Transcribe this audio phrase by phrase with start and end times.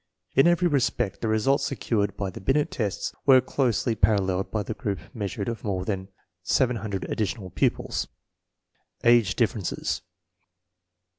[0.35, 4.73] In every respect the results secured by the Binet tests were closely paralleled by the
[4.73, 6.07] group meas urements of more than
[6.41, 8.07] 700 additional pupils.
[9.03, 10.01] Age differences.